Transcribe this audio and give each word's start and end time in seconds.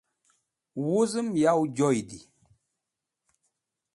Wuzem 0.85 1.29
yaw 1.41 1.59
joydi. 1.77 2.19